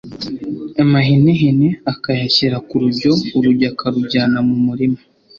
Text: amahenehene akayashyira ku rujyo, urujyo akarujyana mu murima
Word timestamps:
amahenehene 0.83 1.67
akayashyira 1.91 2.57
ku 2.67 2.73
rujyo, 2.81 3.11
urujyo 3.37 3.65
akarujyana 3.71 4.37
mu 4.47 4.55
murima 4.65 4.99